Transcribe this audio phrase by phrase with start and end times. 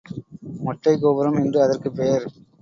[0.65, 2.25] மொட்டைக் கோபுரம் என்று அதற்குப் பெயர்.